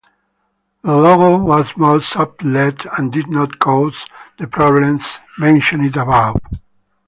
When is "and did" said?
2.57-3.27